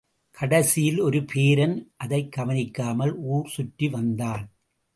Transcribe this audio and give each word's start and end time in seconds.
கடைசியில் 0.31 1.03
ஒருபேரன் 1.03 1.75
அதைக் 1.97 2.31
கவனிக்காமல் 2.31 3.13
ஊர் 3.15 3.47
சுற்றி 3.47 3.89
வந்தான். 3.89 4.45